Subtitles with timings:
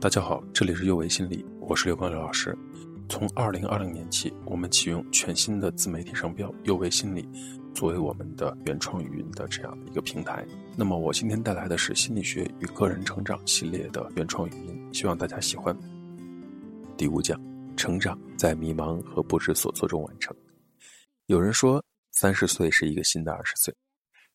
[0.00, 2.56] 大家好，这里是右维心理，我是刘光刘老师。
[3.08, 7.28] 从二零二零年起，我们启用全新的自媒体商标“右维心理”
[7.74, 10.46] 作为我们的原创语音的这样的一个平台。
[10.76, 15.76] 那么，我今天带来的是心理学与个人成长系列的原创语音，希望大家喜欢。
[16.96, 17.36] 第五讲：
[17.76, 20.32] 成长在迷茫和不知所措中完成。
[21.26, 23.74] 有人说，三十岁是一个新的二十岁，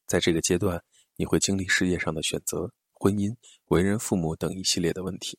[0.07, 0.83] 在这个阶段，
[1.15, 2.69] 你会经历事业上的选择。
[2.91, 3.33] 婚姻、
[3.67, 5.37] 为人父母等一系列的问题，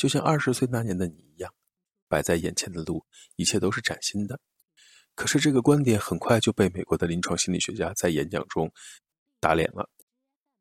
[0.00, 1.52] 就像二十岁那年的你一样，
[2.08, 3.04] 摆在眼前的路，
[3.36, 4.40] 一切都是崭新的。
[5.14, 8.72] 可是这个观点很快就被美国的临床心理学家在演讲中
[9.40, 9.86] 打脸了。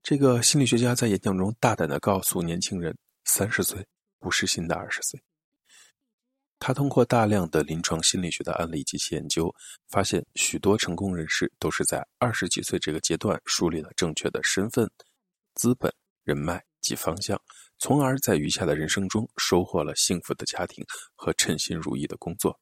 [0.04, 3.88] 这个心理学家在演讲中大胆地告诉年轻人：“三十岁
[4.20, 5.24] 不是新的二十岁。”
[6.60, 9.50] 他通过大量的临床心理学的案例及其研究，
[9.88, 14.92] 发现许多成功人士都是在二十几岁这个阶段树立了正确的身份、
[15.54, 15.90] 资本。
[16.26, 17.42] 人脉及方向，
[17.80, 22.60] 从而在余下的人生中收获了幸福的家庭和称心如意的工作。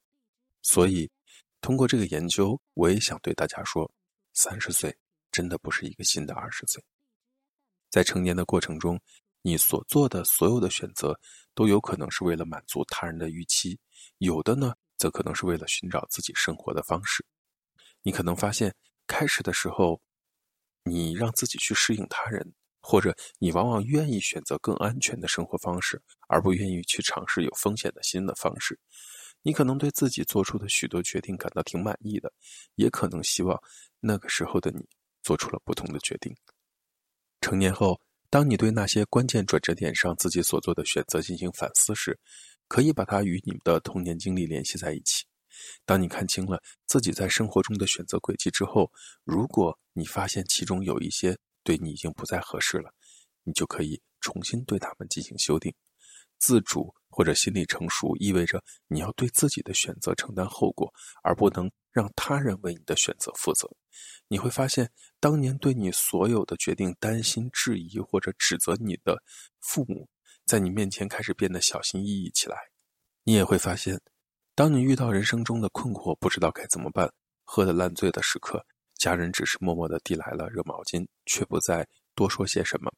[0.62, 1.10] 所以，
[1.60, 3.92] 通过这个研究，我也想对大家说：
[4.34, 4.95] 三十岁
[5.32, 6.84] 真的不是一个新的二十岁。
[7.90, 9.00] 在成年的过程中，
[9.42, 11.20] 你所做的所有的选择，
[11.56, 13.80] 都有可能是为了满足他人的预期，
[14.20, 17.26] 有的呢，则可能是为了寻找自己生活的方式。
[18.04, 18.76] 你可能发现，
[19.08, 20.00] 开始的时候，
[20.84, 22.54] 你让自己去适应他人。
[22.90, 28.80] 或者你往往愿意选择更安全的生活方式，而不愿意去尝试有风险的新的方式。
[29.42, 32.32] 你可能对自己做出的许多决定感到挺满意的，
[32.76, 33.62] 也可能希望
[34.00, 34.88] 那个时候的你
[35.22, 36.34] 做出了不同的决定。
[37.42, 42.18] 成年后，当你对那些关键转折点上自己所做的选择进行反思时，
[42.70, 45.26] 可以把它与你的童年经历联系在一起。
[45.86, 48.90] 当你看清了自己在生活中的选择轨迹之后，
[49.26, 52.90] 如果你发现其中有一些，对你已经不再合适了，
[53.44, 55.76] 你就可以重新对他们进行修订。
[56.40, 60.90] 自主或者心理成熟，意味着你要对自己的选择承担后果，
[61.23, 63.70] 而不能让他人为你的选择负责。
[64.30, 64.89] 你会发现，
[65.20, 69.22] 当年对你所有的决定担心、质疑或者指责你的
[69.60, 70.08] 父母，
[70.45, 72.55] 在你面前开始变得小心翼翼起来。
[73.23, 73.99] 你也会发现，
[74.55, 77.11] 当你遇到人生中的困惑，不知道该怎么办，
[77.44, 78.66] 喝得烂醉的时刻。
[78.98, 82.92] 家人只是默默地递来了热毛巾，却不再多说些什么。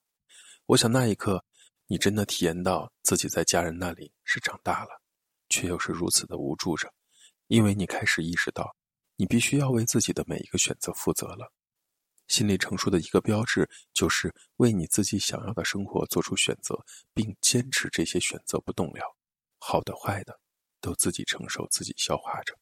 [0.65, 1.43] 我想那一刻，
[1.87, 5.01] 你真的体验到自己在家人那里是长大了，
[5.49, 6.93] 却又是如此的无助着，
[7.47, 8.75] 因为你开始意识到，
[9.15, 11.51] 你必须要为自己的每一个选择负责了。
[12.27, 16.79] 心理成熟的一个标志，就是为你自己想要的生活做出选择，
[17.13, 19.15] 并坚持这些选择不动摇，
[19.57, 20.39] 好的坏的，
[20.79, 22.55] 都自己承受，自己消化着。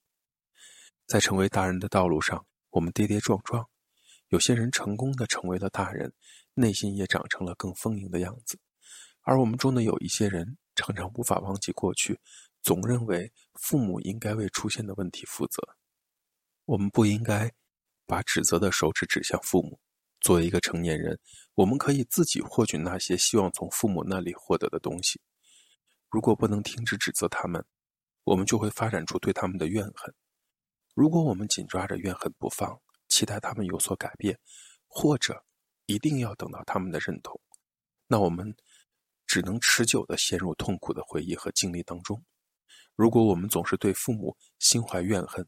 [1.05, 2.46] 在成为大人的道路上。
[2.71, 3.67] 我们跌跌撞撞，
[4.29, 6.13] 有些人成功的成为了大人，
[6.53, 8.57] 内心也长成了更丰盈的样子；
[9.21, 12.19] 而我们中的有一些人，常常无法忘记过去，
[12.61, 15.61] 总认为父母应该为出现的问题负责。
[16.65, 17.51] 我们不应该
[18.05, 19.79] 把指责的手指指向父母。
[20.19, 21.19] 作为一个成年人，
[21.53, 25.21] 我们可以自己获取那些希望从父母那里获得的东西。
[26.09, 27.63] 如果不能停止指责他们，
[28.23, 30.13] 我们就会发展出对他们的怨恨。
[30.97, 32.75] 如果我们紧抓着怨恨不放，
[33.07, 34.35] 期待他们有所改变，
[34.87, 35.45] 或者
[35.85, 37.39] 一定要等到他们的认同，
[38.07, 38.51] 那我们
[39.27, 42.19] 只能持久的陷入痛苦的回忆和经历当中。
[42.95, 45.47] 如果我们总是对父母心怀怨恨，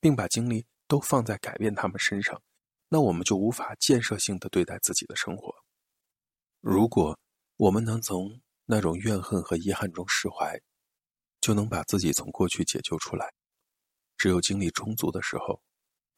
[0.00, 2.42] 并把精力都放在改变他们身上，
[2.88, 5.54] 那我们就无法建设性的对待自己的生活。
[6.62, 7.20] 如果
[7.58, 10.58] 我们能从那种怨恨和遗憾中释怀，
[11.38, 13.30] 就能把自己从过去解救出来。
[14.16, 15.62] 只有精力充足的时候，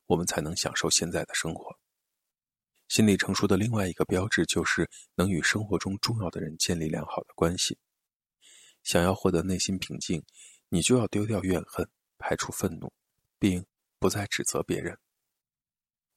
[0.06, 1.78] 我们才能享受现在的生活。
[2.88, 7.78] 心理成熟的另外一个标志就是能与生活中重要的人建立良好的关系。
[8.82, 10.24] 想要获得内心平静，
[10.70, 12.90] 你就要丢掉怨恨，排除愤怒，
[13.38, 13.66] 并
[13.98, 14.98] 不再指责别人。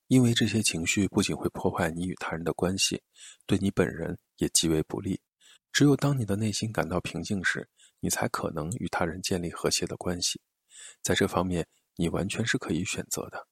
[0.08, 3.02] 因为这些情绪不仅会破坏你与他人的关系，
[3.46, 5.20] 对你本人也极为不利。
[5.74, 7.68] 只有当你的内心感到平静时，
[8.00, 10.40] 你才可能与他人建立和谐的关系。
[11.02, 13.48] 在这方面，你完全是可以选择的。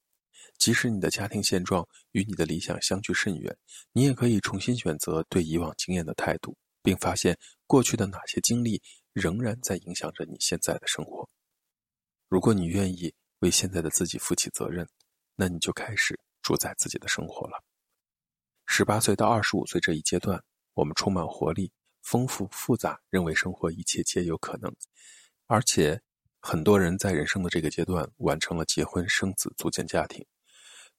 [0.58, 3.58] 即使你的家庭现状与你的理想相距甚远，
[3.94, 8.82] 你也可以重新选择对以往经验的态度，并发现过去的哪些经历
[9.14, 11.30] 仍然在影响着你现在的生活。
[12.28, 14.88] 如果你愿意为现在的自己负起责任，
[15.36, 17.64] 那你就开始主宰自己的生活了。
[18.66, 20.44] 十八岁到二十五岁这一阶段，
[20.74, 21.72] 我们充满活力、
[22.02, 24.76] 丰富、复杂，认为生活一切皆有可能，
[25.48, 26.02] 而且。
[26.52, 30.26] 很多人在人生的这个阶段完成了结婚、生子、组建家庭，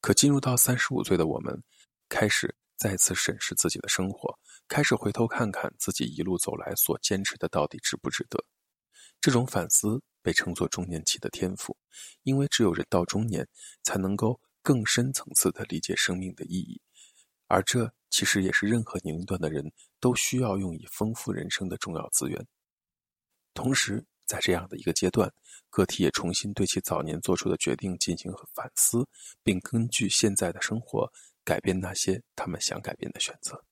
[0.01, 1.61] 可进入到三十五岁的我们，
[2.09, 4.33] 开始再次审视自己的生活，
[4.69, 8.39] 开始回头看看自己一路走来所坚持的到底值不值得。
[9.21, 11.77] 这种反思被称作中年期的天赋，
[12.23, 13.45] 因为只有人到中年，
[13.83, 16.81] 才能够更深层次的理解生命的意义，
[17.49, 19.69] 而这其实也是任何年龄段的人
[19.99, 22.47] 都需要用以丰富人生的重要资源。
[23.53, 25.29] 同时，在这样的一个阶段，
[25.71, 29.05] 个体也重新对其早年做出的决定进行反思，
[29.43, 31.13] 并根据现在的生活
[31.43, 33.65] 改变那些他们想改变的选择。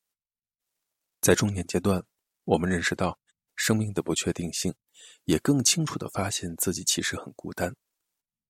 [1.21, 2.03] 在中年阶段，
[2.43, 3.17] 我们认识到
[3.55, 4.75] 生命的不确定性。
[5.27, 7.73] 也更清楚地发现自己其实很孤单。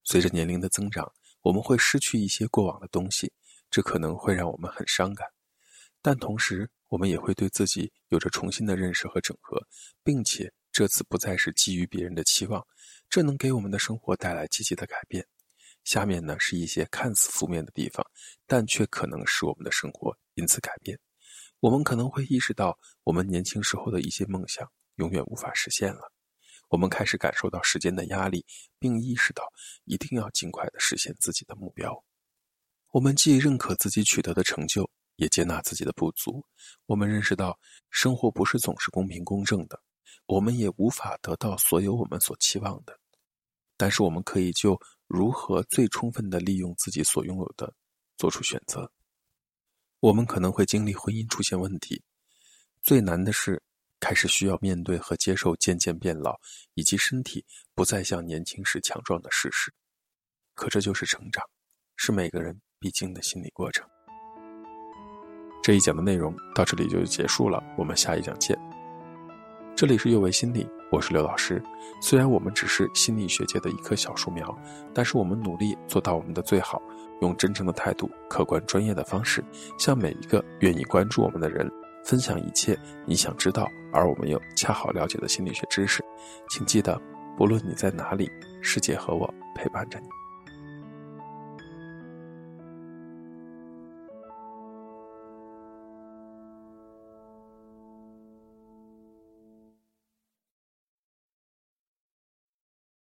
[0.02, 1.12] 随着年龄的增长，
[1.42, 3.30] 我们会失去一些过往的东西，
[3.70, 5.28] 这可能会让我们很伤感。
[6.00, 9.60] 但同时，我们也会对自己有着重新的认识和整合，
[10.02, 12.64] 并且这次不再是基于别人的期望，
[13.10, 15.26] 这能给我们的生活带来积极的改变。
[15.82, 18.06] 下面呢是一些看似负面的地方，
[18.46, 20.96] 但却可能使我们的生活因此改变。
[21.58, 26.12] 我们可能会意识到，我们年轻时候的一些梦想永远无法实现了。
[26.68, 28.46] 我们开始感受到时间的压力，
[28.78, 29.42] 并意识到
[29.82, 31.92] 一定要尽快的实现自己的目标。
[32.92, 36.40] 我们既认可自己取得的成就，也接纳自己的不足。
[36.86, 37.58] 我们认识到
[37.90, 39.82] 生活不是总是公平公正的，
[40.26, 42.98] 我们也无法得到所有我们所期望的。
[43.76, 47.72] 但是我们可以就如何最充分的利用自己所拥有的
[48.16, 48.90] 做出选择。
[50.00, 52.02] 我们可能会经历婚姻出现问题，
[52.82, 53.62] 最难的是。
[54.00, 56.38] 开始需要面对和接受渐渐变老，
[56.74, 57.44] 以及身体
[57.74, 59.74] 不再像年轻时强壮的事实。
[60.54, 61.44] 可这就是成长，
[61.96, 63.84] 是每个人必经的心理过程。
[65.64, 68.56] 这一讲的内容到这里就结束了，我们下一讲见。
[69.78, 71.62] 这里是幼为心理，我是刘老师。
[72.02, 74.52] 虽然我们只是心理学界的一棵小树苗，
[74.92, 76.82] 但是我们努力做到我们的最好，
[77.20, 79.40] 用真诚的态度、客观专业的方式，
[79.78, 81.70] 向每一个愿意关注我们的人。
[82.04, 82.76] 分享一切
[83.06, 86.04] 你想知道而我们又恰好了解的心理学知识，
[86.50, 87.00] 请记得，
[87.36, 88.28] 不论你在哪里，
[88.60, 90.08] 世界和我陪伴着你。